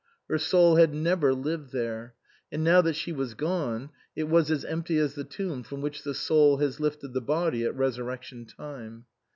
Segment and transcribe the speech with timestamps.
[0.27, 2.15] Her soul had never lived there.
[2.51, 6.01] And now that she was gone it was as empty as the tomb from which
[6.01, 9.05] the soul has lifted the body at resurrection time.